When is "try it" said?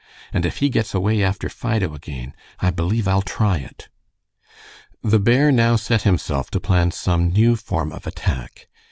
3.21-3.87